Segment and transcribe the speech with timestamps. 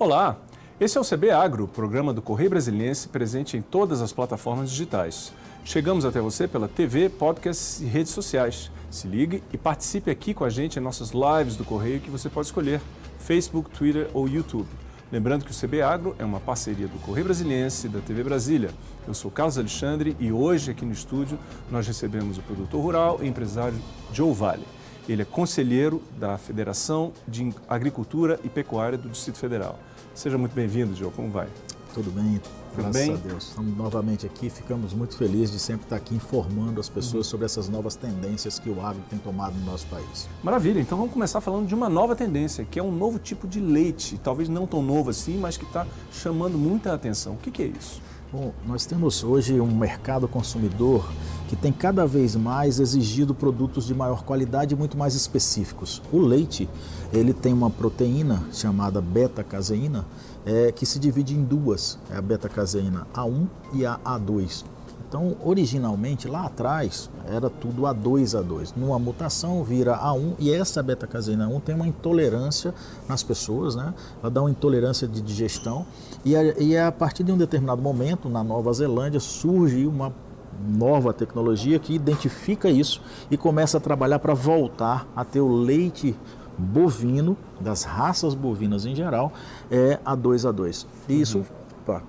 [0.00, 0.38] Olá,
[0.78, 5.32] esse é o CB Agro, programa do Correio Brasiliense presente em todas as plataformas digitais.
[5.64, 8.70] Chegamos até você pela TV, podcast e redes sociais.
[8.92, 12.28] Se ligue e participe aqui com a gente em nossas lives do Correio que você
[12.28, 12.80] pode escolher,
[13.18, 14.68] Facebook, Twitter ou YouTube.
[15.10, 18.70] Lembrando que o CB Agro é uma parceria do Correio Brasiliense e da TV Brasília.
[19.04, 21.36] Eu sou Carlos Alexandre e hoje aqui no estúdio
[21.72, 23.80] nós recebemos o produtor rural e empresário
[24.12, 24.77] Joe Vale.
[25.08, 29.78] Ele é conselheiro da Federação de Agricultura e Pecuária do Distrito Federal.
[30.14, 31.10] Seja muito bem-vindo, João.
[31.10, 31.48] Como vai?
[31.94, 32.38] Tudo bem,
[32.70, 33.14] Tudo graças bem?
[33.14, 33.48] a Deus.
[33.48, 37.30] Estamos novamente aqui, ficamos muito felizes de sempre estar aqui informando as pessoas uhum.
[37.30, 40.28] sobre essas novas tendências que o agro tem tomado no nosso país.
[40.42, 43.60] Maravilha, então vamos começar falando de uma nova tendência, que é um novo tipo de
[43.60, 47.32] leite, talvez não tão novo assim, mas que está chamando muita atenção.
[47.32, 48.02] O que, que é isso?
[48.30, 51.10] Bom, nós temos hoje um mercado consumidor
[51.48, 56.02] que tem cada vez mais exigido produtos de maior qualidade e muito mais específicos.
[56.12, 56.68] O leite,
[57.10, 60.04] ele tem uma proteína chamada beta-caseína,
[60.44, 64.62] é, que se divide em duas, é a beta-caseína A1 e a A2.
[65.08, 68.74] Então, originalmente, lá atrás, era tudo A2A2.
[68.76, 72.74] Numa mutação, vira A1 e essa beta-caseína 1 tem uma intolerância
[73.08, 73.94] nas pessoas, né?
[74.22, 75.86] Ela dá uma intolerância de digestão
[76.26, 80.12] e, a, e a partir de um determinado momento, na Nova Zelândia, surge uma
[80.68, 83.00] nova tecnologia que identifica isso
[83.30, 86.14] e começa a trabalhar para voltar a ter o leite
[86.58, 89.32] bovino, das raças bovinas em geral,
[89.70, 90.86] é a 2 a 2.
[91.08, 91.38] E isso
[91.86, 92.00] uhum.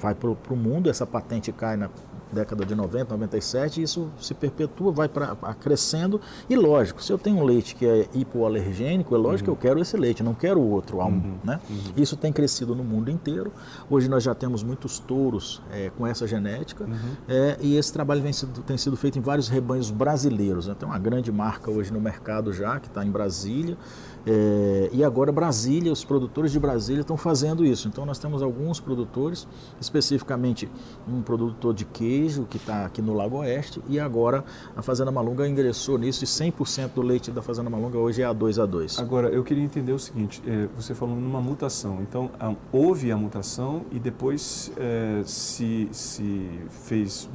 [0.00, 1.88] vai para o mundo, essa patente cai na
[2.32, 6.20] década de 90, 97, isso se perpetua, vai pra, crescendo.
[6.48, 9.56] E lógico, se eu tenho um leite que é hipoalergênico, é lógico uhum.
[9.56, 10.98] que eu quero esse leite, não quero outro.
[10.98, 11.38] Uhum.
[11.44, 11.60] Né?
[11.68, 11.76] Uhum.
[11.96, 13.52] Isso tem crescido no mundo inteiro.
[13.88, 17.16] Hoje nós já temos muitos touros é, com essa genética uhum.
[17.28, 20.66] é, e esse trabalho vem sido, tem sido feito em vários rebanhos brasileiros.
[20.66, 20.74] Né?
[20.78, 23.76] Tem uma grande marca hoje no mercado já, que está em Brasília.
[24.26, 27.88] É, e agora Brasília, os produtores de Brasília estão fazendo isso.
[27.88, 29.46] Então nós temos alguns produtores,
[29.80, 30.68] especificamente
[31.08, 34.44] um produtor de queijo que está aqui no Lago Oeste e agora
[34.76, 38.32] a Fazenda Malunga ingressou nisso e 100% do leite da Fazenda Malunga hoje é a
[38.32, 38.98] 2 a 2.
[38.98, 43.16] Agora eu queria entender o seguinte, é, você falou numa mutação, então a, houve a
[43.16, 47.28] mutação e depois é, se, se fez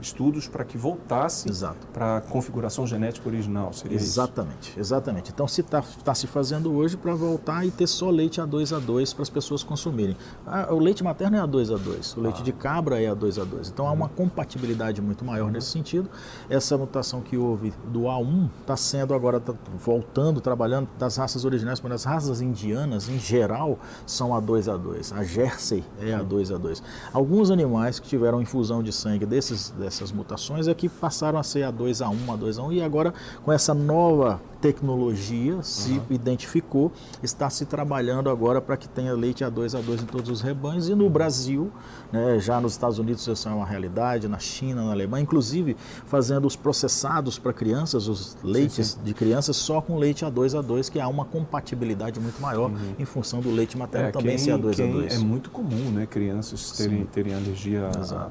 [0.00, 1.48] estudos para que voltasse
[1.92, 4.80] para a configuração genética original, seria exatamente, isso?
[4.80, 8.76] Exatamente, Então se está está se fazendo hoje para voltar e ter só leite A2
[8.76, 10.16] a 2 para as pessoas consumirem.
[10.46, 12.44] Ah, o leite materno é A2 a 2, o leite ah.
[12.44, 13.68] de cabra é A2 a 2.
[13.68, 16.08] Então há uma compatibilidade muito maior nesse sentido.
[16.48, 21.80] Essa mutação que houve do A1 está sendo agora tá voltando, trabalhando das raças originais,
[21.80, 25.12] mas as raças indianas em geral são A2 a 2.
[25.12, 26.82] A Jersey é A2 a 2.
[27.12, 31.60] Alguns animais que tiveram infusão de sangue desses, dessas mutações é que passaram a ser
[31.60, 33.14] A2 a 1, A2 a 1 e agora
[33.44, 36.02] com essa nova tecnologia se uhum.
[36.08, 40.40] identificou, está se trabalhando agora para que tenha leite A2 a 2 em todos os
[40.40, 41.70] rebanhos e no Brasil,
[42.12, 46.46] né, já nos Estados Unidos isso é uma realidade, na China, na Alemanha, inclusive fazendo
[46.46, 49.04] os processados para crianças, os leites sim, sim.
[49.04, 52.94] de crianças só com leite A2 a 2, que há uma compatibilidade muito maior uhum.
[52.98, 55.14] em função do leite materno é, também quem, ser A2 a 2.
[55.14, 57.90] É muito comum, né, crianças terem, terem alergia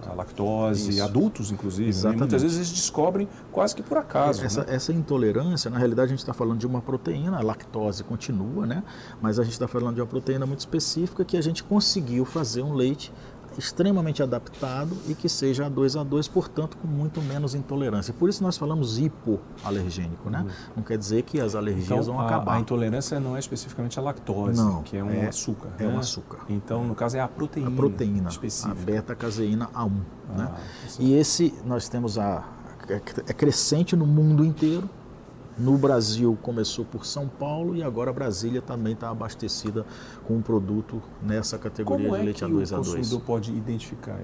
[0.10, 1.04] à lactose, isso.
[1.04, 2.16] adultos inclusive, né?
[2.16, 4.46] muitas vezes eles descobrem quase que por acaso.
[4.46, 4.76] Essa, né?
[4.76, 8.84] essa intolerância, na realidade a gente está falando de uma proteína, a lactose continua, né?
[9.22, 12.62] Mas a gente está falando de uma proteína muito específica que a gente conseguiu fazer
[12.62, 13.12] um leite
[13.58, 18.14] extremamente adaptado e que seja a 2 a 2, portanto, com muito menos intolerância.
[18.14, 20.42] Por isso nós falamos hipoalergênico, né?
[20.42, 20.74] Uhum.
[20.78, 22.56] Não quer dizer que as alergias então, vão a, acabar.
[22.56, 25.70] A intolerância não é especificamente a lactose, não, que é um é, açúcar.
[25.80, 25.94] É né?
[25.94, 26.40] um açúcar.
[26.50, 27.70] Então, no caso, é a proteína.
[27.70, 28.72] A proteína, específica.
[28.72, 29.90] a beta-caseína A1.
[29.90, 30.04] Né?
[30.30, 30.52] Ah, né?
[31.00, 32.44] E esse, nós temos a.
[32.90, 34.90] É, é crescente no mundo inteiro,
[35.62, 39.86] no Brasil começou por São Paulo e agora Brasília também está abastecida
[40.26, 42.70] com um produto nessa categoria Como de leite é A2 A2.
[42.70, 44.20] Como o consumidor pode identificar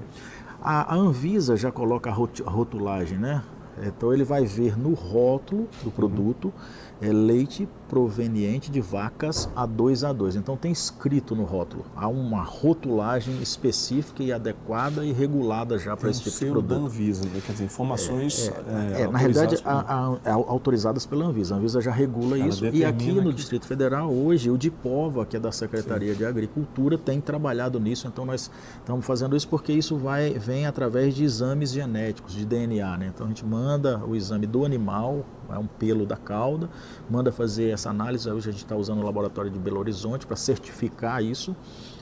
[0.61, 3.43] A, a Anvisa já coloca a rotulagem, né?
[3.79, 6.51] Então ele vai ver no rótulo do produto
[6.99, 10.35] é leite proveniente de vacas A2 a 2.
[10.35, 16.09] Então tem escrito no rótulo, há uma rotulagem específica e adequada e regulada já para
[16.09, 16.67] esse tipo de produto.
[16.69, 17.41] da Anvisa, né?
[17.45, 21.55] quer dizer, informações é, é, é, na realidade a, a, autorizadas pela Anvisa.
[21.55, 23.37] A Anvisa já regula Ela isso e aqui no que...
[23.37, 26.19] Distrito Federal hoje o DIPOVA, que é da Secretaria Sim.
[26.19, 28.07] de Agricultura, tem trabalhado nisso.
[28.07, 32.97] Então nós estamos fazendo isso porque isso vai vem através de exames genéticos de DNA,
[32.97, 33.11] né?
[33.13, 36.69] Então a gente manda o exame do animal, é um pelo da cauda,
[37.09, 38.29] manda fazer essa análise.
[38.29, 41.55] Hoje a gente está usando o laboratório de Belo Horizonte para certificar isso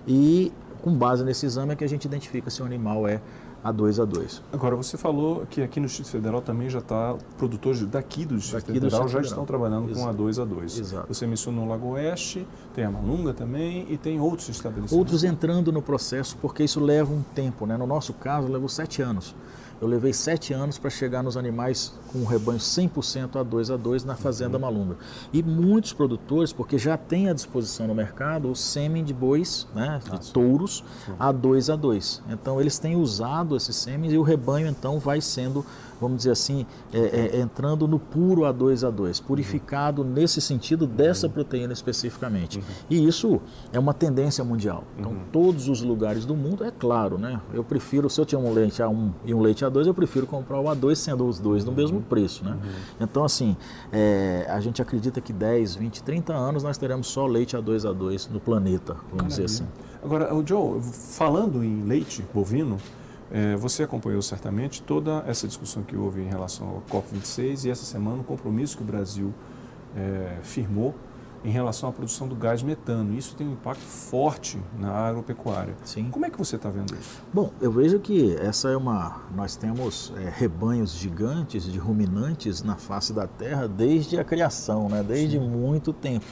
[0.07, 0.51] e
[0.81, 3.21] com base nesse exame é que a gente identifica se o animal é
[3.63, 4.43] a 2 a 2.
[4.53, 8.67] Agora, você falou que aqui no Distrito Federal também já está, produtores daqui do Distrito
[8.67, 9.23] daqui Federal do já Federal.
[9.23, 10.05] estão trabalhando Exato.
[10.05, 10.79] com a 2 a 2.
[10.79, 11.07] Exato.
[11.07, 14.95] Você mencionou o Lago Oeste, tem a Malunga também e tem outros estabelecimentos.
[14.95, 17.65] Outros entrando no processo, porque isso leva um tempo.
[17.65, 17.75] Né?
[17.75, 19.33] No nosso caso, levou sete anos.
[19.81, 23.77] Eu levei sete anos para chegar nos animais com um rebanho 100% a 2 a
[23.77, 24.61] 2 na Fazenda uhum.
[24.61, 24.97] Malunga.
[25.33, 29.99] E muitos produtores, porque já tem à disposição no mercado o sêmen de bois, né,
[30.03, 30.83] de ah, touros,
[31.19, 32.23] a 2 a 2.
[32.29, 35.65] Então eles têm usado esses sêmen e o rebanho então vai sendo
[35.99, 40.09] vamos dizer assim, é, é, entrando no puro A2A2, purificado uhum.
[40.09, 41.33] nesse sentido dessa uhum.
[41.33, 42.59] proteína especificamente.
[42.59, 42.63] Uhum.
[42.89, 43.41] E isso
[43.71, 44.83] é uma tendência mundial.
[44.97, 45.19] Então, uhum.
[45.31, 47.39] todos os lugares do mundo, é claro, né?
[47.53, 50.59] Eu prefiro, se eu tinha um leite A1 e um leite A2, eu prefiro comprar
[50.59, 52.51] o A2 sendo os dois no mesmo preço, né?
[52.51, 52.71] Uhum.
[53.01, 53.55] Então, assim,
[53.91, 58.39] é, a gente acredita que 10, 20, 30 anos nós teremos só leite A2A2 no
[58.39, 59.65] planeta, vamos dizer assim.
[60.03, 62.77] Agora, o Joe, falando em leite bovino,
[63.31, 67.83] é, você acompanhou certamente toda essa discussão que houve em relação ao COP26 e essa
[67.83, 69.33] semana o compromisso que o Brasil
[69.95, 70.93] é, firmou
[71.45, 73.15] em relação à produção do gás metano.
[73.15, 75.75] Isso tem um impacto forte na agropecuária.
[75.83, 76.09] Sim.
[76.09, 77.21] Como é que você está vendo isso?
[77.31, 79.21] Bom, eu vejo que essa é uma.
[79.35, 85.03] Nós temos é, rebanhos gigantes de ruminantes na face da Terra desde a criação, né?
[85.03, 85.47] desde Sim.
[85.47, 86.25] muito tempo.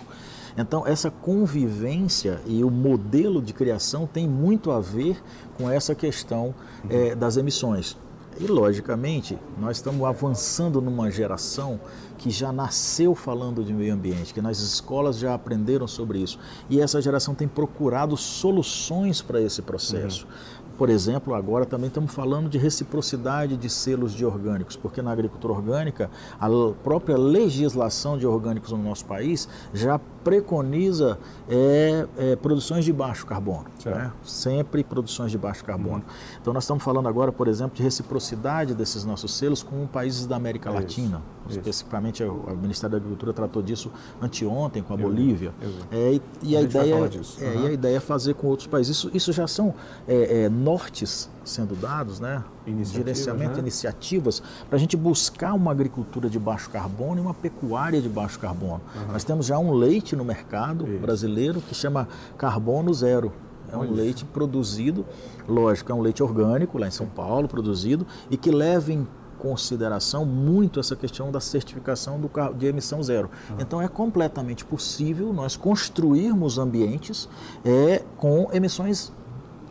[0.58, 5.22] Então, essa convivência e o modelo de criação tem muito a ver
[5.58, 6.90] com essa questão uhum.
[6.90, 7.98] é, das emissões.
[8.40, 11.80] E, logicamente, nós estamos avançando numa geração
[12.18, 16.40] que já nasceu falando de meio ambiente, que nas escolas já aprenderam sobre isso.
[16.70, 20.26] E essa geração tem procurado soluções para esse processo.
[20.26, 20.63] Uhum.
[20.78, 25.54] Por exemplo, agora também estamos falando de reciprocidade de selos de orgânicos, porque na agricultura
[25.54, 26.10] orgânica,
[26.40, 26.48] a
[26.84, 33.66] própria legislação de orgânicos no nosso país já preconiza é, é, produções de baixo carbono.
[33.86, 34.12] Né?
[34.24, 35.98] Sempre produções de baixo carbono.
[35.98, 36.38] Uhum.
[36.42, 40.36] Então, nós estamos falando agora, por exemplo, de reciprocidade desses nossos selos com países da
[40.36, 41.22] América é Latina.
[41.48, 41.60] Isso.
[41.60, 43.92] Especificamente, o Ministério da Agricultura tratou disso
[44.22, 45.54] anteontem com a eu Bolívia.
[45.62, 47.64] Eu é, e, e a, a ideia, uhum.
[47.64, 48.96] e a ideia é fazer com outros países.
[48.96, 49.74] Isso, isso já são
[50.08, 52.44] é, é, nortes sendo dados, né?
[52.84, 53.60] Gerenciamento, né?
[53.60, 58.40] iniciativas, para a gente buscar uma agricultura de baixo carbono e uma pecuária de baixo
[58.40, 58.82] carbono.
[58.96, 59.12] Uhum.
[59.12, 61.00] Nós temos já um leite no mercado Isso.
[61.00, 63.32] brasileiro que chama Carbono Zero.
[63.72, 63.92] É um Olha.
[63.92, 65.06] leite produzido,
[65.48, 70.26] lógico, é um leite orgânico lá em São Paulo, produzido, e que leva em consideração
[70.26, 73.30] muito essa questão da certificação do, de emissão zero.
[73.50, 73.58] Uhum.
[73.60, 77.28] Então é completamente possível nós construirmos ambientes
[77.66, 79.12] é, com emissões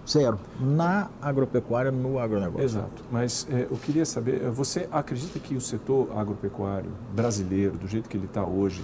[0.09, 2.65] zero na agropecuária, no agronegócio.
[2.65, 3.05] Exato.
[3.11, 8.17] Mas é, eu queria saber, você acredita que o setor agropecuário brasileiro, do jeito que
[8.17, 8.83] ele está hoje,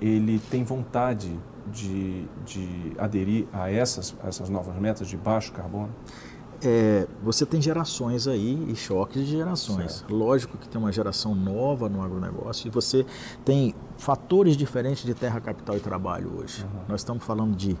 [0.00, 1.38] ele tem vontade
[1.72, 5.90] de, de aderir a essas, a essas novas metas de baixo carbono?
[6.64, 9.94] É, você tem gerações aí e choques de gerações.
[9.94, 10.14] Certo.
[10.14, 13.04] Lógico que tem uma geração nova no agronegócio e você
[13.44, 16.62] tem fatores diferentes de terra, capital e trabalho hoje.
[16.62, 16.80] Uhum.
[16.88, 17.76] Nós estamos falando de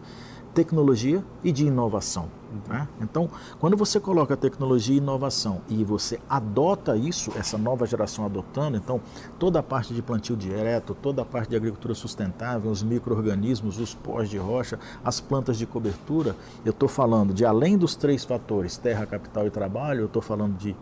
[0.54, 2.28] tecnologia e de inovação.
[2.68, 2.86] Né?
[3.00, 8.76] Então, quando você coloca tecnologia e inovação e você adota isso, essa nova geração adotando,
[8.76, 9.00] então
[9.38, 13.94] toda a parte de plantio direto, toda a parte de agricultura sustentável, os micro-organismos, os
[13.94, 18.76] pós de rocha, as plantas de cobertura, eu estou falando de além dos três fatores,
[18.76, 20.76] terra, capital e trabalho, eu estou falando de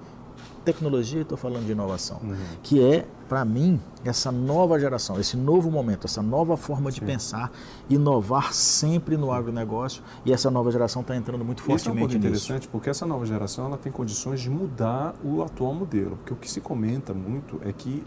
[0.64, 2.36] tecnologia, estou falando de inovação, uhum.
[2.62, 7.06] que é, para mim, essa nova geração, esse novo momento, essa nova forma de Sim.
[7.06, 7.52] pensar,
[7.88, 12.20] inovar sempre no agronegócio e essa nova geração está entrando muito fortemente Isso é um
[12.20, 16.36] interessante porque essa nova geração ela tem condições de mudar o atual modelo, porque o
[16.36, 18.02] que se comenta muito é que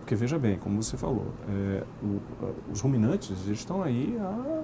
[0.00, 2.20] porque veja bem, como você falou, é, o,
[2.70, 4.62] os ruminantes eles estão aí há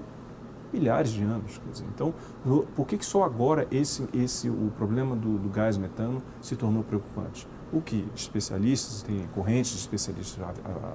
[0.72, 1.60] milhares de anos.
[1.70, 5.76] Dizer, então, no, por que, que só agora esse, esse, o problema do, do, gás
[5.76, 7.46] metano se tornou preocupante?
[7.72, 10.44] O que especialistas, tem correntes de especialistas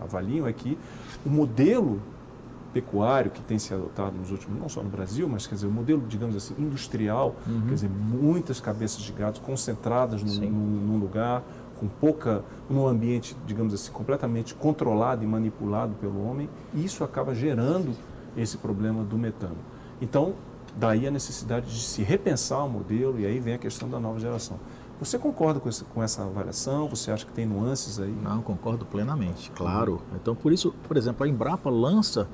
[0.02, 0.78] avaliam é que
[1.26, 2.02] o modelo
[2.74, 5.72] pecuário que tem se adotado nos últimos, não só no Brasil, mas quer dizer, o
[5.72, 7.62] modelo, digamos assim, industrial, uhum.
[7.68, 11.42] quer dizer, muitas cabeças de gado concentradas num, num lugar,
[11.80, 17.34] com pouca, num ambiente, digamos assim, completamente controlado e manipulado pelo homem, e isso acaba
[17.34, 17.96] gerando
[18.36, 19.58] esse problema do metano.
[20.02, 20.34] Então,
[20.76, 24.20] daí a necessidade de se repensar o modelo e aí vem a questão da nova
[24.20, 24.60] geração.
[25.00, 26.88] Você concorda com, esse, com essa avaliação?
[26.88, 28.16] Você acha que tem nuances aí?
[28.24, 30.02] Não, concordo plenamente, claro.
[30.16, 32.30] Então, por isso, por exemplo, a Embrapa lança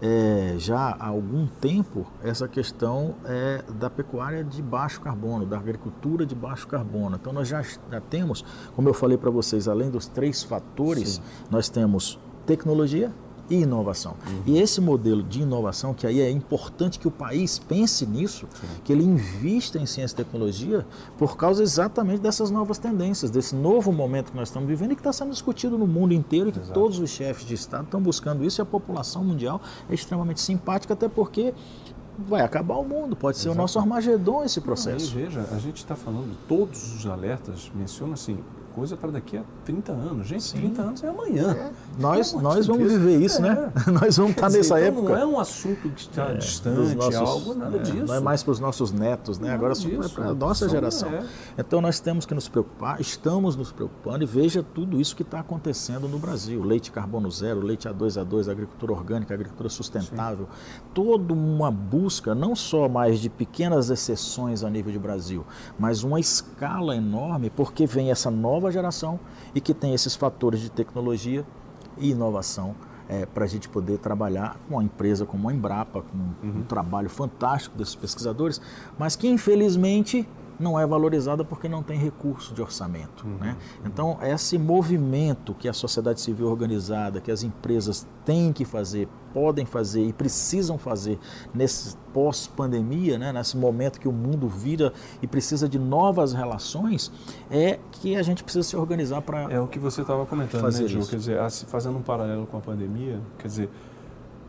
[0.00, 6.24] é, já há algum tempo essa questão é, da pecuária de baixo carbono, da agricultura
[6.24, 7.16] de baixo carbono.
[7.20, 8.42] Então, nós já, já temos,
[8.74, 11.22] como eu falei para vocês, além dos três fatores, Sim.
[11.50, 13.12] nós temos tecnologia,
[13.48, 14.14] e inovação.
[14.26, 14.42] Uhum.
[14.46, 18.66] E esse modelo de inovação, que aí é importante que o país pense nisso, Sim.
[18.84, 20.86] que ele invista em ciência e tecnologia
[21.16, 25.00] por causa exatamente dessas novas tendências, desse novo momento que nós estamos vivendo e que
[25.00, 26.74] está sendo discutido no mundo inteiro e que Exato.
[26.74, 30.94] todos os chefes de Estado estão buscando isso e a população mundial é extremamente simpática,
[30.94, 31.54] até porque
[32.18, 35.14] vai acabar o mundo, pode ser o nosso Armagedon esse processo.
[35.14, 38.38] Não, veja, a gente está falando, todos os alertas mencionam assim,
[38.76, 40.26] coisa para daqui a 30 anos.
[40.28, 40.58] Gente, Sim.
[40.58, 41.50] 30 anos é amanhã.
[41.50, 41.70] É.
[41.98, 43.48] Nós, nós vamos viver isso, né?
[43.48, 43.54] é.
[43.54, 43.72] né?
[44.00, 45.14] nós vamos estar nessa então época.
[45.14, 48.04] Não é um assunto que está é, distante, nossos, algo, nada é, disso.
[48.04, 49.48] Não é mais para os nossos netos, né?
[49.48, 51.08] Nada Agora é para a nossa geração.
[51.08, 51.24] É.
[51.56, 55.40] Então nós temos que nos preocupar, estamos nos preocupando e veja tudo isso que está
[55.40, 56.62] acontecendo no Brasil.
[56.62, 60.46] Leite carbono zero, leite A2A2, agricultura orgânica, agricultura sustentável.
[60.50, 60.82] Sim.
[60.92, 65.46] Toda uma busca, não só mais de pequenas exceções a nível de Brasil,
[65.78, 69.18] mas uma escala enorme, porque vem essa nova nova geração
[69.54, 71.44] e que tem esses fatores de tecnologia
[71.96, 72.74] e inovação
[73.08, 76.58] é, para a gente poder trabalhar com uma empresa como a Embrapa, com uhum.
[76.58, 78.60] um trabalho fantástico desses pesquisadores,
[78.98, 83.26] mas que infelizmente não é valorizada porque não tem recurso de orçamento.
[83.26, 83.36] Uhum.
[83.36, 83.56] Né?
[83.84, 89.66] Então, esse movimento que a sociedade civil organizada, que as empresas têm que fazer, podem
[89.66, 91.18] fazer e precisam fazer
[91.54, 93.32] nesse pós-pandemia, né?
[93.32, 97.12] nesse momento que o mundo vira e precisa de novas relações,
[97.50, 99.52] é que a gente precisa se organizar para.
[99.52, 101.06] É o que você estava comentando, né, fazer né, Ju?
[101.06, 103.70] Quer dizer, fazendo um paralelo com a pandemia, quer dizer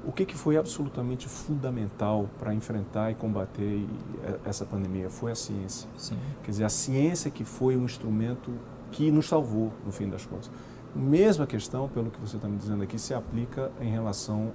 [0.07, 3.85] o que, que foi absolutamente fundamental para enfrentar e combater
[4.45, 5.09] essa pandemia?
[5.09, 5.89] Foi a ciência.
[5.97, 6.17] Sim.
[6.43, 8.49] Quer dizer, a ciência que foi um instrumento
[8.89, 10.49] que nos salvou, no fim das contas.
[10.95, 14.53] Mesma questão, pelo que você está me dizendo aqui, se aplica em relação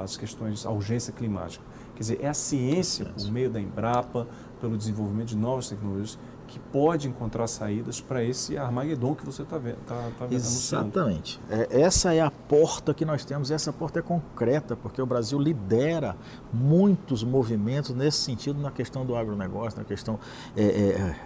[0.00, 1.64] às questões, à urgência climática.
[1.96, 4.28] Quer dizer, é a ciência, por meio da Embrapa,
[4.60, 6.16] pelo desenvolvimento de novas tecnologias,
[6.48, 9.76] que pode encontrar saídas para esse Armagedon que você está vendo.
[9.86, 11.38] Tá, tá Exatamente.
[11.48, 15.38] É, essa é a porta que nós temos, essa porta é concreta, porque o Brasil
[15.38, 16.16] lidera
[16.52, 20.18] muitos movimentos nesse sentido, na questão do agronegócio, na questão
[20.56, 21.16] é, é,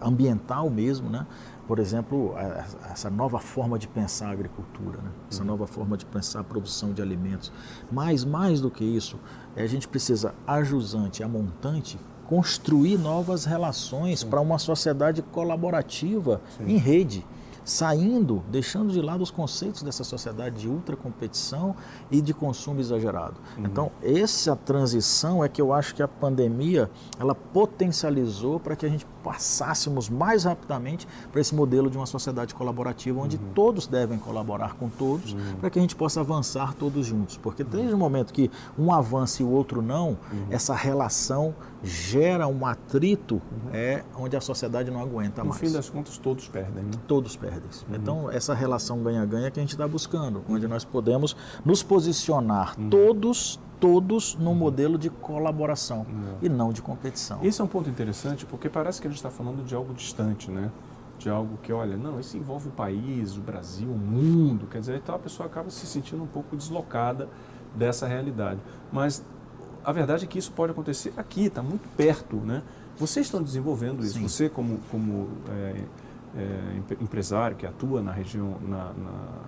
[0.00, 1.26] ambiental mesmo, né?
[1.66, 2.34] Por exemplo,
[2.92, 5.10] essa nova forma de pensar a agricultura, né?
[5.28, 5.48] essa uhum.
[5.48, 7.50] nova forma de pensar a produção de alimentos.
[7.90, 9.18] Mas, mais do que isso,
[9.56, 16.72] a gente precisa, a jusante, a montante, construir novas relações para uma sociedade colaborativa Sim.
[16.72, 17.24] em rede
[17.66, 21.74] saindo, deixando de lado os conceitos dessa sociedade de ultracompetição
[22.12, 23.34] e de consumo exagerado.
[23.58, 23.64] Uhum.
[23.64, 28.88] Então, essa transição é que eu acho que a pandemia ela potencializou para que a
[28.88, 33.52] gente passássemos mais rapidamente para esse modelo de uma sociedade colaborativa, onde uhum.
[33.56, 35.56] todos devem colaborar com todos, uhum.
[35.60, 37.36] para que a gente possa avançar todos juntos.
[37.36, 40.46] Porque desde o momento que um avança e o outro não, uhum.
[40.48, 43.70] essa relação gera um atrito uhum.
[43.72, 45.60] é, onde a sociedade não aguenta no mais.
[45.60, 46.84] No fim das contas, todos perdem.
[46.84, 46.90] Né?
[47.08, 47.62] Todos perdem.
[47.88, 47.96] Uhum.
[47.96, 53.58] Então, essa relação ganha-ganha que a gente está buscando, onde nós podemos nos posicionar todos,
[53.80, 56.06] todos num modelo de colaboração
[56.40, 57.38] e não de competição.
[57.42, 60.50] Esse é um ponto interessante porque parece que a gente está falando de algo distante,
[60.50, 60.70] né?
[61.18, 64.96] De algo que, olha, não, isso envolve o país, o Brasil, o mundo, quer dizer,
[64.96, 67.28] então a pessoa acaba se sentindo um pouco deslocada
[67.74, 68.60] dessa realidade.
[68.92, 69.24] Mas
[69.84, 72.62] a verdade é que isso pode acontecer aqui, está muito perto, né?
[72.98, 74.28] Vocês estão desenvolvendo isso, Sim.
[74.28, 75.84] você como, como é,
[76.36, 79.42] é, empresário que atua na região, na, na,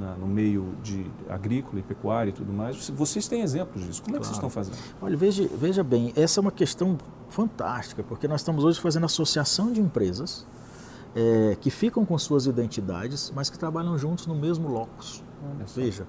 [0.00, 4.02] na, no meio de agrícola e pecuária e tudo mais, vocês têm exemplos disso.
[4.02, 4.16] Como claro.
[4.16, 4.76] é que vocês estão fazendo?
[5.00, 6.96] Olha, veja, veja bem, essa é uma questão
[7.28, 10.46] fantástica, porque nós estamos hoje fazendo associação de empresas
[11.14, 15.22] é, que ficam com suas identidades, mas que trabalham juntos no mesmo locus.
[15.74, 16.06] Veja,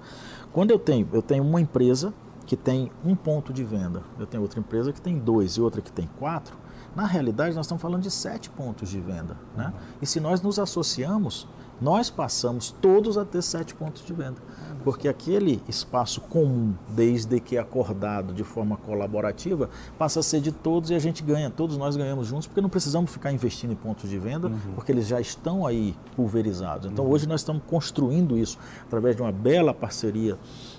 [0.51, 2.13] quando eu tenho, eu tenho uma empresa
[2.45, 5.81] que tem um ponto de venda, eu tenho outra empresa que tem dois e outra
[5.81, 6.57] que tem quatro,
[6.95, 9.37] na realidade, nós estamos falando de sete pontos de venda.
[9.55, 9.73] Né?
[10.01, 11.47] E se nós nos associamos,
[11.81, 14.37] nós passamos todos a ter sete pontos de venda.
[14.83, 20.89] Porque aquele espaço comum, desde que acordado de forma colaborativa, passa a ser de todos
[20.89, 24.09] e a gente ganha, todos nós ganhamos juntos, porque não precisamos ficar investindo em pontos
[24.09, 24.73] de venda, uhum.
[24.73, 26.91] porque eles já estão aí pulverizados.
[26.91, 27.11] Então uhum.
[27.11, 30.37] hoje nós estamos construindo isso através de uma bela parceria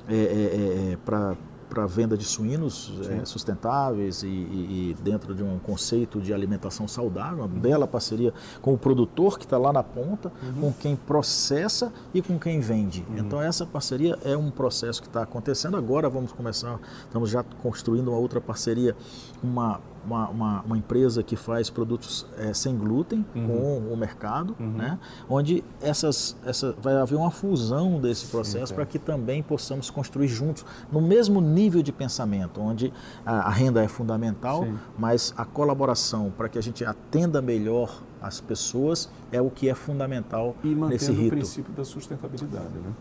[0.08, 1.36] é, é, é, para
[1.72, 6.86] para venda de suínos é, sustentáveis e, e, e, dentro de um conceito de alimentação
[6.86, 7.60] saudável, uma uhum.
[7.60, 10.60] bela parceria com o produtor que está lá na ponta, uhum.
[10.60, 13.04] com quem processa e com quem vende.
[13.08, 13.18] Uhum.
[13.18, 15.76] Então essa parceria é um processo que está acontecendo.
[15.78, 18.94] Agora vamos começar, estamos já construindo uma outra parceria,
[19.42, 23.46] uma uma, uma, uma, empresa que faz produtos é, sem glúten uhum.
[23.46, 24.72] com o mercado, uhum.
[24.72, 24.98] né?
[25.28, 30.64] onde essas, essa, vai haver uma fusão desse processo para que também possamos construir juntos,
[30.90, 32.92] no mesmo nível de pensamento, onde
[33.24, 34.78] a, a renda é fundamental, Sim.
[34.98, 39.74] mas a colaboração para que a gente atenda melhor as pessoas é o que é
[39.74, 41.26] fundamental e nesse rito.
[41.26, 42.74] o princípio da sustentabilidade.
[42.74, 42.92] Né?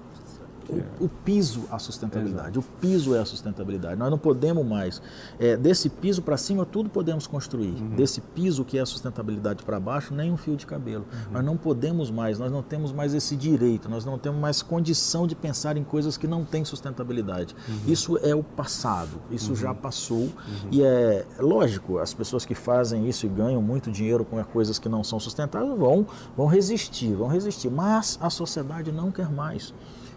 [0.69, 2.59] O, o, piso a sustentabilidade.
[2.59, 3.95] O piso é a sustentabilidade.
[3.97, 5.01] Nós não podemos mais.
[5.39, 7.69] É, desse piso para cima, tudo podemos construir.
[7.69, 7.95] Uhum.
[7.95, 11.05] Desse piso que é a sustentabilidade para baixo, nem um fio de cabelo.
[11.11, 11.33] Uhum.
[11.33, 15.25] Nós não podemos mais, nós não temos mais esse direito, nós não temos mais condição
[15.25, 17.55] de pensar em coisas que não têm sustentabilidade.
[17.67, 17.79] Uhum.
[17.87, 19.75] Isso é o passado, isso já uhum.
[19.75, 20.17] passou.
[20.17, 20.31] Uhum.
[20.71, 24.89] E é lógico, as pessoas que fazem isso e ganham muito dinheiro com coisas que
[24.89, 27.69] não são sustentáveis vão, vão resistir, vão resistir.
[27.69, 29.73] Mas a sociedade não quer mais.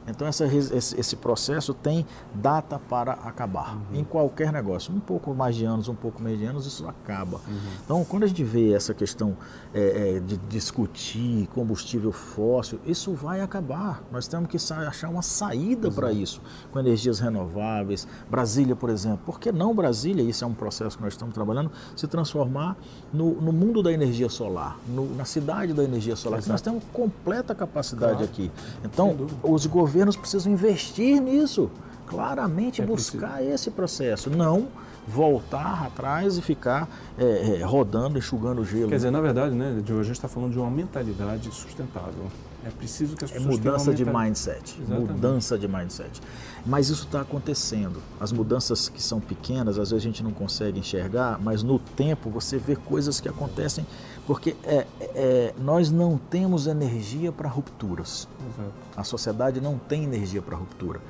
[0.06, 3.76] Então essa, esse, esse, processo tem data para acabar.
[3.76, 4.00] Uhum.
[4.00, 7.38] Em qualquer negócio, um pouco mais de anos, um pouco menos de anos, isso acaba.
[7.48, 7.58] Uhum.
[7.84, 9.36] Então quando a gente vê essa questão
[9.72, 14.02] é, é, de discutir combustível fóssil, isso vai acabar.
[14.12, 18.06] Nós temos que achar uma saída para isso, com energias renováveis.
[18.30, 20.22] Brasília, por exemplo, por que não Brasília?
[20.22, 22.76] Isso é um processo que nós estamos trabalhando, se transformar
[23.12, 26.42] no, no mundo da energia solar, no, na cidade da energia solar.
[26.46, 28.24] Nós temos completa capacidade claro.
[28.24, 28.50] aqui.
[28.84, 31.70] Então, os governos governos precisam investir nisso,
[32.04, 34.66] claramente é buscar esse processo, não
[35.06, 38.88] voltar atrás e ficar é, é, rodando, enxugando gelo.
[38.88, 42.26] Quer dizer, na verdade, né, a gente está falando de uma mentalidade sustentável.
[42.66, 44.80] É preciso que as é pessoas É mudança de mindset.
[44.80, 45.12] Exatamente.
[45.12, 46.22] Mudança de mindset.
[46.64, 48.00] Mas isso está acontecendo.
[48.18, 52.30] As mudanças que são pequenas, às vezes a gente não consegue enxergar, mas no tempo
[52.30, 53.86] você vê coisas que acontecem
[54.26, 58.28] porque é, é, nós não temos energia para rupturas.
[58.40, 58.72] Exato.
[58.96, 61.00] A sociedade não tem energia para ruptura.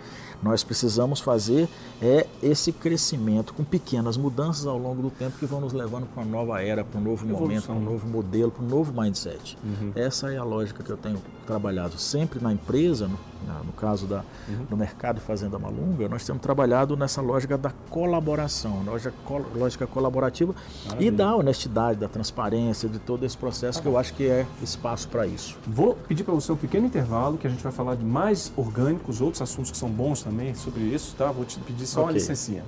[0.42, 1.68] Nós precisamos fazer
[2.02, 6.22] é esse crescimento com pequenas mudanças ao longo do tempo que vão nos levando para
[6.22, 7.40] uma nova era, para um novo Evolução.
[7.40, 9.56] momento, para um novo modelo, para um novo mindset.
[9.64, 9.92] Uhum.
[9.94, 13.18] Essa é a lógica que eu tenho trabalhado sempre na empresa, no,
[13.64, 14.64] no caso da, uhum.
[14.70, 19.14] do mercado Fazenda Malunga, nós temos trabalhado nessa lógica da colaboração, lógica,
[19.54, 20.54] lógica colaborativa
[20.86, 21.08] Maravilha.
[21.08, 25.08] e da honestidade, da transparência, de todo esse processo que eu acho que é espaço
[25.08, 25.56] para isso.
[25.66, 29.20] Vou pedir para você um pequeno intervalo que a gente vai falar de mais orgânicos,
[29.20, 31.30] outros assuntos que são bons também sobre isso, tá?
[31.30, 32.12] Vou te pedir só okay.
[32.12, 32.64] uma licencinha.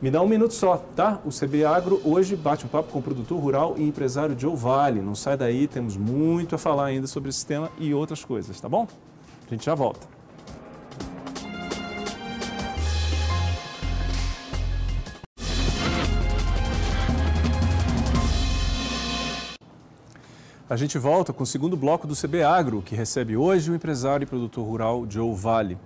[0.00, 1.20] Me dá um minuto só, tá?
[1.24, 5.00] O CB Agro hoje bate um papo com o produtor rural e empresário Joe Vale.
[5.00, 8.68] Não sai daí, temos muito a falar ainda sobre esse tema e outras coisas, tá
[8.68, 8.86] bom?
[9.46, 10.16] A gente já volta.
[20.68, 24.24] A gente volta com o segundo bloco do CB Agro, que recebe hoje o empresário
[24.24, 25.78] e produtor rural Joe Vale.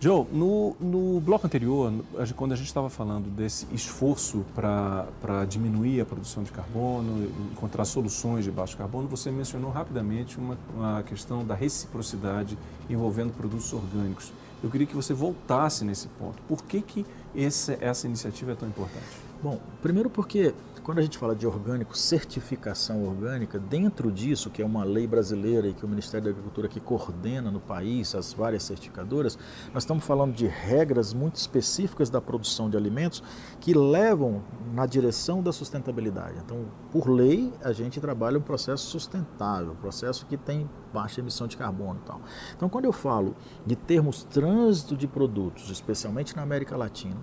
[0.00, 1.92] Joe, no, no bloco anterior,
[2.36, 8.44] quando a gente estava falando desse esforço para diminuir a produção de carbono, encontrar soluções
[8.44, 12.56] de baixo carbono, você mencionou rapidamente uma, uma questão da reciprocidade
[12.88, 14.32] envolvendo produtos orgânicos.
[14.62, 16.40] Eu queria que você voltasse nesse ponto.
[16.46, 19.28] Por que, que esse, essa iniciativa é tão importante?
[19.42, 20.54] Bom, primeiro porque
[20.88, 25.68] quando a gente fala de orgânico, certificação orgânica, dentro disso, que é uma lei brasileira
[25.68, 29.38] e que o Ministério da Agricultura que coordena no país as várias certificadoras,
[29.74, 33.22] nós estamos falando de regras muito específicas da produção de alimentos
[33.60, 36.38] que levam na direção da sustentabilidade.
[36.42, 41.46] Então, por lei, a gente trabalha um processo sustentável, um processo que tem baixa emissão
[41.46, 42.22] de carbono e tal.
[42.56, 47.18] Então, quando eu falo de termos trânsito de produtos, especialmente na América Latina,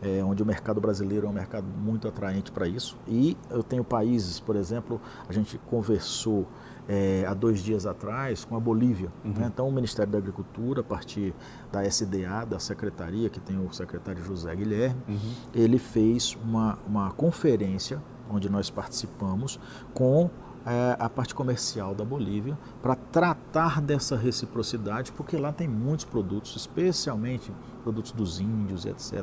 [0.00, 2.96] é, onde o mercado brasileiro é um mercado muito atraente para isso.
[3.06, 6.46] E eu tenho países, por exemplo, a gente conversou
[6.88, 9.10] é, há dois dias atrás com a Bolívia.
[9.24, 9.32] Uhum.
[9.32, 9.50] Né?
[9.52, 11.34] Então, o Ministério da Agricultura, a partir
[11.70, 15.32] da SDA, da secretaria, que tem o secretário José Guilherme, uhum.
[15.54, 19.58] ele fez uma, uma conferência onde nós participamos
[19.92, 20.30] com
[20.66, 26.56] é, a parte comercial da Bolívia para tratar dessa reciprocidade, porque lá tem muitos produtos,
[26.56, 27.52] especialmente
[27.88, 29.14] produtos dos índios, etc.,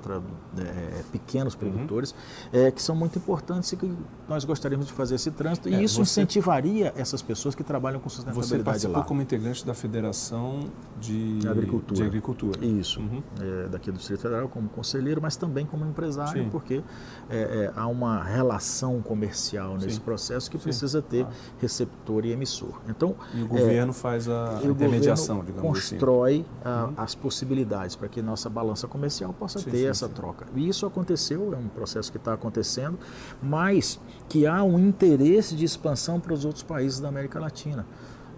[0.57, 1.59] é, pequenos uhum.
[1.59, 2.65] produtores, uhum.
[2.65, 3.95] é, que são muito importantes e que
[4.27, 5.69] nós gostaríamos de fazer esse trânsito.
[5.69, 9.03] É, e isso você, incentivaria essas pessoas que trabalham com sustentabilidade você participou lá.
[9.03, 10.67] como integrante da Federação
[10.99, 12.01] de, Agricultura.
[12.01, 12.65] De agricultura.
[12.65, 13.21] Isso, uhum.
[13.39, 16.49] É, daqui do Distrito Federal, como conselheiro, mas também como empresário, Sim.
[16.49, 16.81] porque
[17.29, 20.01] é, é, há uma relação comercial nesse Sim.
[20.01, 20.63] processo que Sim.
[20.63, 21.29] precisa ter ah.
[21.59, 22.81] receptor e emissor.
[22.89, 25.95] Então, e o governo faz a, intermediação, digamos assim.
[25.95, 26.93] constrói assim.
[26.97, 30.13] as possibilidades para que nossa balança comercial possa sim, ter sim, essa sim.
[30.13, 30.45] troca.
[30.55, 32.97] E isso aconteceu, é um processo que está acontecendo,
[33.43, 37.85] mas que há um interesse de expansão para os outros países da América Latina.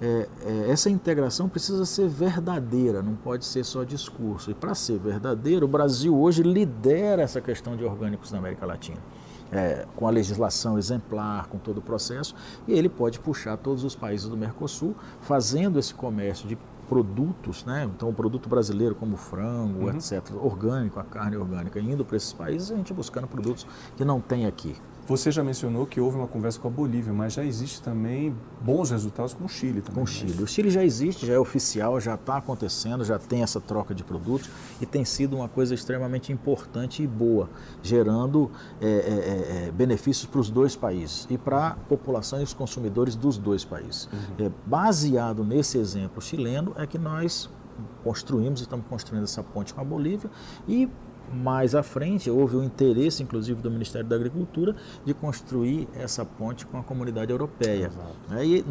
[0.02, 4.50] É, é, essa integração precisa ser verdadeira, não pode ser só discurso.
[4.50, 9.00] E para ser verdadeiro, o Brasil hoje lidera essa questão de orgânicos na América Latina.
[9.50, 12.36] É, com a legislação exemplar, com todo o processo,
[12.68, 17.90] e ele pode puxar todos os países do Mercosul, fazendo esse comércio de produtos, né?
[17.96, 19.90] então o produto brasileiro como o frango, uhum.
[19.90, 24.20] etc., orgânico, a carne orgânica, indo para esses países, a gente buscando produtos que não
[24.22, 24.76] tem aqui.
[25.08, 28.92] Você já mencionou que houve uma conversa com a Bolívia, mas já existe também bons
[28.92, 29.96] resultados com o Chile também.
[29.96, 30.12] Com o né?
[30.12, 30.34] Chile.
[30.34, 30.44] Né?
[30.44, 34.04] O Chile já existe, já é oficial, já está acontecendo, já tem essa troca de
[34.04, 34.50] produtos
[34.82, 37.50] e tem sido uma coisa extremamente importante e boa,
[37.82, 42.44] gerando é, é, é, é benefícios para os dois países e para a população e
[42.44, 44.10] os consumidores dos dois países.
[44.12, 44.46] Uhum.
[44.46, 47.50] É, baseado nesse exemplo chileno é que nós
[48.04, 50.30] construímos e estamos construindo essa ponte com a Bolívia
[50.68, 50.90] e
[51.34, 56.66] mais à frente houve o interesse, inclusive, do Ministério da Agricultura de construir essa ponte
[56.66, 57.92] com a comunidade europeia.
[58.30, 58.64] Aí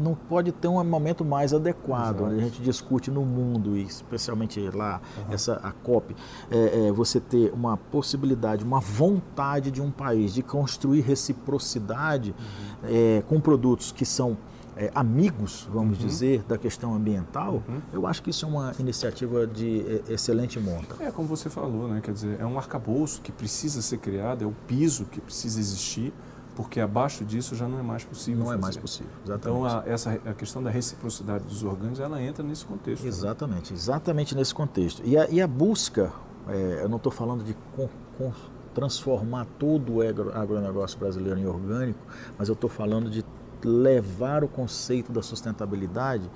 [0.00, 2.24] não pode ter um momento mais adequado, Exato.
[2.24, 5.34] onde a gente discute no mundo, e especialmente lá, uhum.
[5.34, 6.14] essa, a COP,
[6.50, 12.34] é, é, você ter uma possibilidade, uma vontade de um país de construir reciprocidade
[12.82, 12.88] uhum.
[12.90, 14.36] é, com produtos que são
[14.82, 16.06] é, amigos, vamos uhum.
[16.06, 17.80] dizer, da questão ambiental, uhum.
[17.92, 20.96] eu acho que isso é uma iniciativa de é, excelente monta.
[20.98, 22.00] É como você falou, né?
[22.02, 26.12] Quer dizer, é um arcabouço que precisa ser criado, é o piso que precisa existir,
[26.56, 28.40] porque abaixo disso já não é mais possível.
[28.40, 28.58] Não fazer.
[28.58, 29.60] é mais possível, exatamente.
[29.60, 33.06] Então a, essa, a questão da reciprocidade dos orgânicos, ela entra nesse contexto.
[33.06, 35.00] Exatamente, exatamente nesse contexto.
[35.04, 36.12] E a, e a busca,
[36.48, 38.32] é, eu não estou falando de com, com,
[38.74, 42.00] transformar todo o agronegócio brasileiro em orgânico,
[42.36, 43.24] mas eu estou falando de
[43.68, 46.28] levar o conceito da sustentabilidade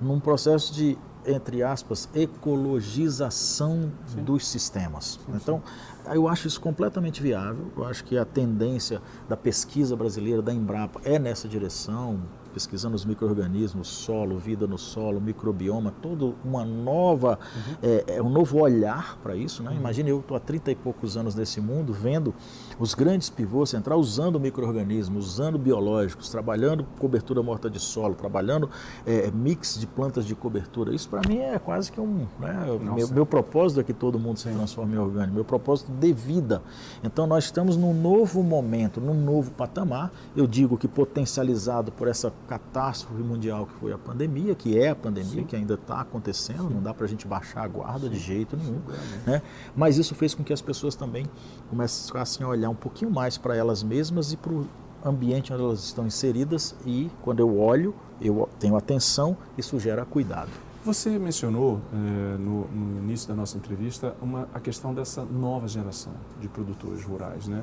[0.00, 4.22] num processo de, entre aspas, ecologização sim.
[4.22, 5.18] dos sistemas.
[5.24, 5.62] Sim, então,
[6.04, 6.10] sim.
[6.12, 7.66] eu acho isso completamente viável.
[7.76, 12.20] Eu acho que a tendência da pesquisa brasileira, da Embrapa, é nessa direção
[12.52, 17.74] pesquisando os micro-organismos, solo, vida no solo, microbioma, todo uma nova, uhum.
[17.82, 19.62] é, é, um novo olhar para isso.
[19.62, 19.70] Né?
[19.70, 19.76] Uhum.
[19.76, 22.34] Imagine eu estou há 30 e poucos anos nesse mundo, vendo
[22.78, 28.68] os grandes pivôs centrais usando micro-organismos, usando biológicos, trabalhando cobertura morta de solo, trabalhando
[29.06, 30.94] é, mix de plantas de cobertura.
[30.94, 32.26] Isso para mim é quase que um...
[32.38, 32.66] Né?
[32.94, 36.62] Meu, meu, propósito é que todo mundo se transforme em orgânico, meu propósito de vida.
[37.02, 42.32] Então nós estamos num novo momento, num novo patamar, eu digo que potencializado por essa
[42.48, 45.44] catástrofe mundial que foi a pandemia, que é a pandemia, Sim.
[45.44, 46.74] que ainda está acontecendo, Sim.
[46.74, 48.12] não dá para a gente baixar a guarda Sim.
[48.12, 48.80] de jeito nenhum.
[49.26, 49.42] Né?
[49.74, 51.26] Mas isso fez com que as pessoas também
[51.70, 54.66] começassem a olhar um pouquinho mais para elas mesmas e para o
[55.04, 60.50] ambiente onde elas estão inseridas e quando eu olho, eu tenho atenção, isso gera cuidado.
[60.84, 66.12] Você mencionou eh, no, no, início da nossa entrevista uma, a questão dessa nova geração
[66.40, 67.62] de produtores rurais, né?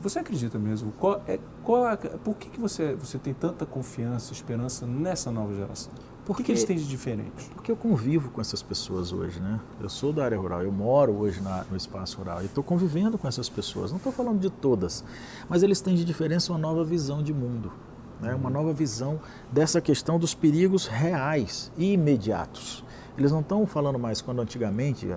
[0.00, 0.92] Você acredita mesmo?
[0.92, 5.54] Qual é, qual é, por que, que você, você tem tanta confiança, esperança nessa nova
[5.54, 5.92] geração?
[6.24, 7.50] Por que, que eles têm de diferente?
[7.54, 9.60] Porque eu convivo com essas pessoas hoje, né?
[9.80, 13.18] Eu sou da área rural, eu moro hoje na, no espaço rural e estou convivendo
[13.18, 13.90] com essas pessoas.
[13.90, 15.04] Não estou falando de todas,
[15.48, 17.72] mas eles têm de diferença uma nova visão de mundo,
[18.20, 18.34] né?
[18.34, 19.20] uma nova visão
[19.52, 22.84] dessa questão dos perigos reais e imediatos.
[23.18, 25.08] Eles não estão falando mais quando antigamente,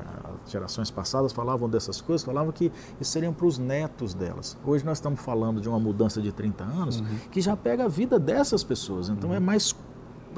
[0.44, 4.58] as gerações passadas falavam dessas coisas, falavam que isso seriam para os netos delas.
[4.66, 7.06] Hoje nós estamos falando de uma mudança de 30 anos uhum.
[7.32, 9.10] que já pega a vida dessas pessoas.
[9.10, 9.36] Então uhum.
[9.36, 9.74] é mais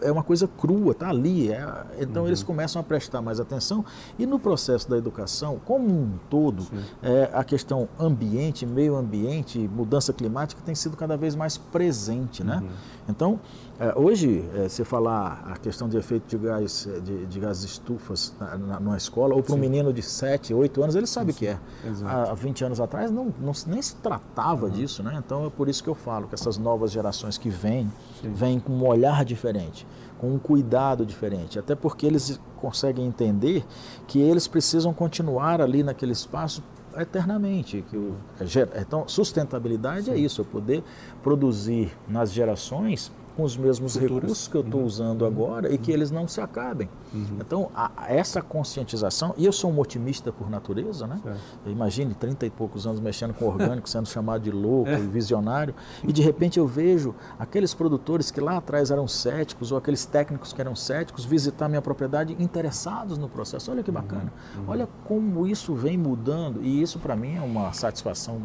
[0.02, 1.52] é uma coisa crua, está ali.
[1.52, 2.30] É, então uhum.
[2.30, 3.86] eles começam a prestar mais atenção.
[4.18, 6.66] E no processo da educação, como um todo,
[7.02, 12.44] é, a questão ambiente, meio ambiente, mudança climática tem sido cada vez mais presente.
[12.44, 12.58] Né?
[12.58, 12.70] Uhum.
[13.08, 13.40] Então,
[13.80, 17.64] é, hoje, é, se falar a questão de efeito de gás, é, de, de gases
[17.64, 21.32] estufas na, na, numa escola, ou para um menino de 7, 8 anos, ele sabe
[21.32, 21.60] o que é.
[21.86, 22.32] Exato.
[22.32, 24.72] Há 20 anos atrás não, não nem se tratava uhum.
[24.72, 25.22] disso, né?
[25.24, 27.92] Então é por isso que eu falo que essas novas gerações que vêm,
[28.24, 29.86] vêm com um olhar diferente,
[30.18, 33.66] com um cuidado diferente, até porque eles conseguem entender
[34.08, 36.64] que eles precisam continuar ali naquele espaço
[36.98, 37.84] eternamente.
[37.90, 40.20] Que o, é então, sustentabilidade é Sim.
[40.20, 40.84] é isso, poder
[41.24, 44.86] produzir nas gerações com os mesmos recursos que eu estou uhum.
[44.86, 45.28] usando uhum.
[45.28, 46.90] agora e que eles não se acabem.
[47.14, 47.38] Uhum.
[47.40, 51.20] Então, a, essa conscientização, e eu sou um otimista por natureza, né?
[51.66, 55.00] Imagine 30 e poucos anos mexendo com orgânico, sendo chamado de louco é.
[55.00, 59.78] e visionário, e de repente eu vejo aqueles produtores que lá atrás eram céticos, ou
[59.78, 63.72] aqueles técnicos que eram céticos, visitar minha propriedade interessados no processo.
[63.72, 63.96] Olha que uhum.
[63.96, 64.34] bacana.
[64.58, 64.64] Uhum.
[64.68, 68.42] Olha como isso vem mudando, e isso para mim é uma satisfação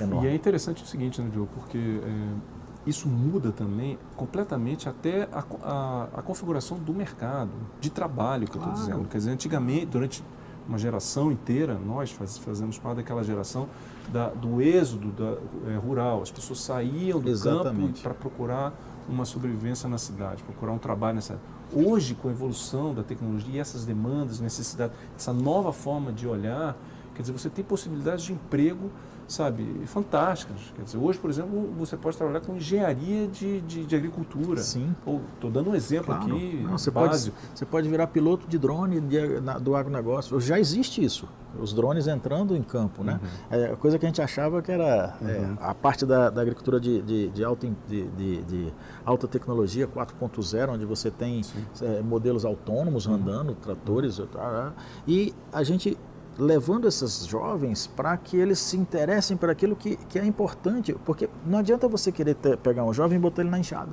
[0.00, 0.26] enorme.
[0.26, 1.78] E é interessante o seguinte, né, Diogo, porque.
[2.02, 2.55] É
[2.86, 8.70] isso muda também completamente até a, a, a configuração do mercado, de trabalho, que claro.
[8.70, 9.08] eu estou dizendo.
[9.08, 10.22] Quer dizer, antigamente, durante
[10.68, 13.68] uma geração inteira, nós faz, fazemos parte daquela geração
[14.08, 15.36] da, do êxodo da,
[15.70, 16.22] é, rural.
[16.22, 17.86] As pessoas saíam do Exatamente.
[17.86, 18.72] campo para procurar
[19.08, 21.38] uma sobrevivência na cidade, procurar um trabalho nessa
[21.72, 26.76] Hoje, com a evolução da tecnologia, essas demandas, necessidades, essa nova forma de olhar,
[27.12, 28.88] quer dizer, você tem possibilidades de emprego
[29.26, 30.56] sabe, fantásticas.
[30.76, 34.60] Quer dizer, hoje, por exemplo, você pode trabalhar com engenharia de, de, de agricultura.
[34.62, 34.94] Sim.
[35.34, 36.22] Estou dando um exemplo Claro.
[36.36, 37.36] aqui, Não, você, básico.
[37.36, 40.40] pode, você pode virar piloto de drone de- na- do agronegócio.
[40.40, 41.28] Já existe isso.
[41.58, 43.18] Os drones entrando em campo, né?
[43.50, 43.58] Uhum.
[43.58, 47.00] É, coisa que a gente achava que era é, a parte da, da agricultura de,
[47.02, 48.72] de, de alta, de,
[49.06, 51.40] alta tecnologia 4.0, onde você tem
[51.80, 53.14] é, modelos autônomos Uhum.
[53.14, 54.72] andando, tratores, tá,
[55.08, 55.96] e a gente
[56.38, 61.28] levando esses jovens para que eles se interessem por aquilo que, que é importante, porque
[61.46, 63.90] não adianta você querer ter- pegar um jovem e botar ele na enxada.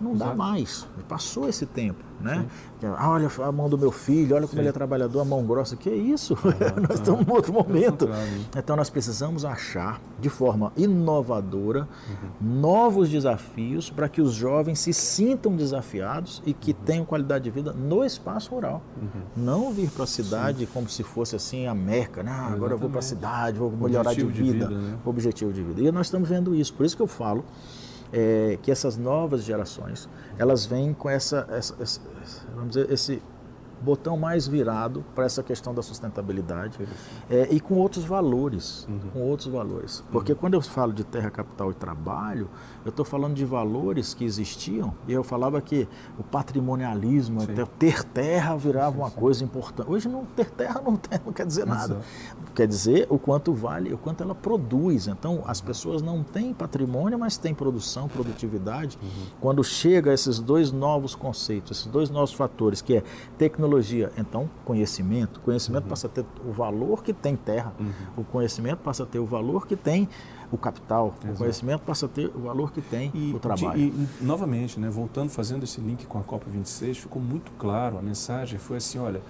[0.00, 0.86] Não dá mais.
[1.08, 2.46] Passou esse tempo, né?
[2.78, 4.60] Que, ah, olha a mão do meu filho, olha como Sim.
[4.60, 5.74] ele é trabalhador, a mão grossa.
[5.76, 6.36] Que isso?
[6.88, 8.08] nós estamos em outro momento.
[8.56, 12.60] Então nós precisamos achar de forma inovadora Uhum.
[12.60, 16.56] novos desafios para que os jovens se sintam desafiados e Uhum.
[16.60, 18.82] que tenham qualidade de vida no espaço rural.
[19.36, 22.30] Não vir para a cidade como se fosse assim a Meca, né?
[22.30, 24.66] Ah, agora eu vou para a cidade, vou melhorar de Objetivo de vida.
[24.68, 24.98] vida, né?
[25.04, 25.80] Objetivo de vida.
[25.80, 26.72] E nós estamos vendo isso.
[26.74, 27.44] Por isso que eu falo
[28.12, 32.00] é, que essas novas gerações elas vêm com essa, essa- essa-
[32.54, 33.22] vamos dizer, esse
[33.82, 36.78] botão mais virado para essa questão da sustentabilidade
[37.30, 38.98] é, e com outros valores, Uhum.
[39.12, 40.02] com outros valores.
[40.10, 42.48] Porque quando eu falo de terra, capital e trabalho,
[42.84, 45.86] eu estou falando de valores que existiam e eu falava que
[46.18, 47.52] o patrimonialismo, Sim.
[47.52, 49.90] até ter terra virava uma coisa importante.
[49.90, 51.94] Hoje não ter terra não, tem- não quer dizer nada.
[51.94, 52.00] Exato.
[52.54, 55.06] Quer dizer o quanto vale, o quanto ela produz.
[55.06, 58.98] Então as pessoas não têm patrimônio, mas têm produção, produtividade.
[59.40, 63.02] Quando chega esses dois novos conceitos, esses dois novos fatores, que é
[63.36, 63.65] tecnologia,
[64.16, 65.40] então conhecimento.
[65.40, 67.72] Conhecimento passa a ter o valor que tem terra.
[68.16, 70.08] O conhecimento passa a ter o valor que tem
[70.52, 71.14] o capital.
[71.22, 71.38] O Exato.
[71.38, 73.72] conhecimento passa a ter o valor que tem E, o trabalho.
[73.78, 77.98] de- e, novamente, né, voltando, fazendo esse link com a Copa 26, ficou muito claro,
[77.98, 79.20] a mensagem foi assim, olha,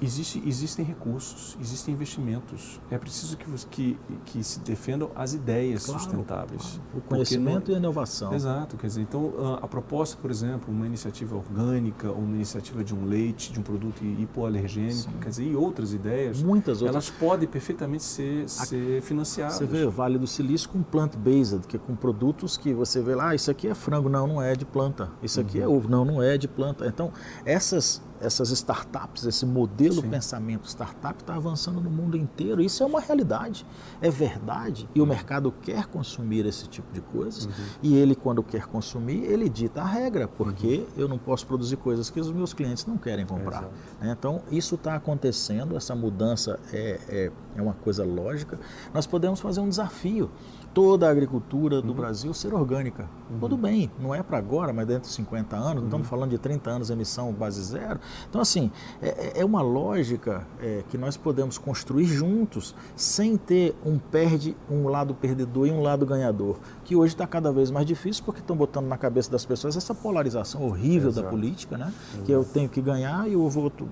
[0.00, 6.00] existe, existem recursos, existem investimentos, é preciso que, que, que se defendam as ideias Claro,
[6.00, 6.76] sustentáveis.
[6.76, 8.34] O Porque conhecimento não- e a inovação.
[8.34, 12.82] Exato, quer dizer, então a, a proposta, por exemplo, uma iniciativa orgânica, ou uma iniciativa
[12.84, 16.90] de um leite, de um produto hipoalergênico, quer dizer, e outras ideias, Muitas outras.
[16.94, 19.56] elas podem perfeitamente ser, ser financiadas.
[19.56, 23.30] Você vê Vale do Silício com plant-based, que é com produtos que você vê lá,
[23.30, 25.10] ah, isso aqui é frango, não, não é de planta.
[25.22, 25.64] Isso aqui Uhum.
[25.64, 26.86] é ovo, não, não é de planta.
[26.86, 27.12] Então,
[27.44, 30.10] essas essas startups, esse modelo Sim.
[30.10, 32.60] pensamento startup está avançando no mundo inteiro.
[32.60, 33.66] Isso é uma realidade,
[34.00, 34.88] é verdade.
[34.94, 37.46] E o mercado quer consumir esse tipo de coisas.
[37.46, 37.52] Uhum.
[37.82, 42.10] E ele, quando quer consumir, ele dita a regra, porque eu não posso produzir coisas
[42.10, 43.62] que os meus clientes não querem comprar.
[44.00, 44.14] Né?
[44.18, 48.58] Então, isso está acontecendo, essa mudança é, é, é uma coisa lógica.
[48.92, 50.30] Nós podemos fazer um desafio.
[50.76, 53.08] Toda a agricultura do Brasil ser orgânica.
[53.40, 56.38] Tudo bem, não é para agora, mas dentro de 50 anos, não estamos falando de
[56.38, 57.98] 30 anos emissão base zero.
[58.28, 63.98] Então, assim, é, é uma lógica é, que nós podemos construir juntos, sem ter um
[63.98, 66.58] perde, um lado perdedor e um lado ganhador.
[66.84, 69.94] Que hoje está cada vez mais difícil porque estão botando na cabeça das pessoas essa
[69.94, 71.34] polarização horrível da Exato.
[71.34, 71.90] política, né?
[72.26, 73.88] Que eu tenho que ganhar e o outro,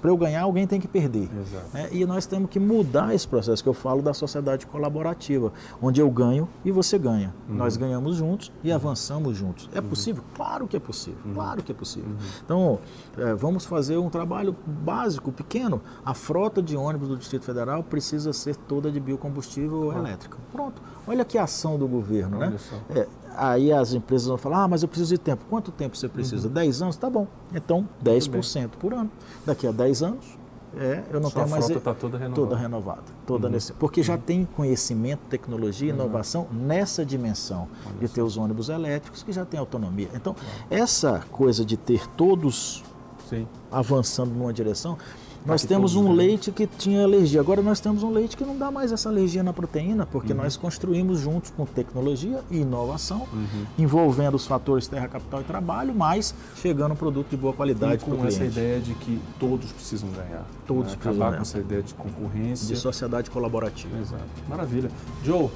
[0.00, 1.28] para eu ganhar, alguém tem que perder.
[1.38, 1.66] Exato.
[1.74, 1.90] né?
[1.92, 6.10] E nós temos que mudar esse processo que eu falo da sociedade colaborativa, onde eu
[6.10, 6.21] ganho
[6.64, 7.34] e você ganha.
[7.48, 9.68] Nós ganhamos juntos e avançamos juntos.
[9.74, 10.22] É possível?
[10.34, 11.20] Claro que é possível.
[11.34, 12.10] Claro que é possível.
[12.44, 12.78] Então,
[13.16, 15.80] é, vamos fazer um trabalho básico, pequeno.
[16.04, 20.38] A frota de ônibus do Distrito Federal precisa ser toda de biocombustível ou elétrica.
[20.50, 20.80] Pronto.
[21.06, 22.48] Olha que ação do governo, né?
[22.48, 22.76] Olha só.
[22.90, 25.44] É, aí as empresas vão falar, ah, mas eu preciso de tempo.
[25.48, 26.48] Quanto tempo você precisa?
[26.48, 26.96] 10 anos?
[26.96, 27.26] Tá bom.
[27.54, 29.10] Então, 10% por ano.
[29.44, 30.38] Daqui a 10 anos,
[30.76, 31.68] é, eu não Sua tenho mais...
[31.68, 32.34] está toda renovada.
[32.34, 33.02] Toda renovada.
[33.26, 37.68] Toda nesse, porque já tem conhecimento, tecnologia, inovação nessa dimensão
[38.00, 40.08] de ter os ônibus elétricos que já tem autonomia.
[40.14, 40.34] Então,
[40.70, 42.82] essa coisa de ter todos
[43.28, 43.46] Sim.
[43.70, 44.96] avançando numa direção,
[45.44, 47.40] nós temos um leite que tinha alergia.
[47.40, 50.08] Agora nós temos um leite que não dá mais essa alergia na proteína, Uhum.
[50.10, 53.64] porque nós construímos juntos com tecnologia e inovação, Uhum.
[53.78, 58.04] envolvendo os fatores terra, capital e trabalho, mas chegando um produto de boa E qualidade
[58.04, 60.46] o com essa ideia de que todos precisam ganhar.
[60.66, 60.98] Todos né?
[60.98, 61.36] precisam Acabar ganhar.
[61.38, 62.66] com essa ideia de concorrência.
[62.74, 63.98] De sociedade colaborativa.
[63.98, 64.22] Exato.
[64.48, 64.90] Maravilha.
[65.24, 65.48] Joe,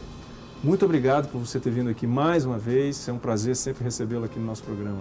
[0.64, 3.08] muito obrigado por você ter vindo aqui mais uma vez.
[3.08, 4.98] É um prazer sempre recebê-lo aqui no nosso programa.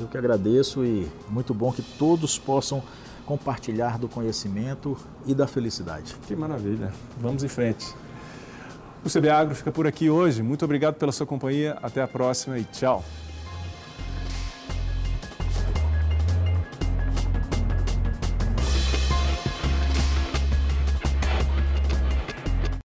[0.00, 2.82] Eu que agradeço e muito bom que todos possam
[3.26, 6.14] compartilhar do conhecimento e da felicidade.
[6.26, 6.92] Que maravilha.
[7.18, 7.94] Vamos em frente.
[9.04, 10.42] O CB Agro fica por aqui hoje.
[10.42, 11.76] Muito obrigado pela sua companhia.
[11.82, 13.04] Até a próxima e tchau.